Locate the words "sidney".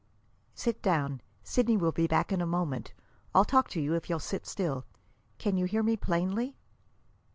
1.43-1.77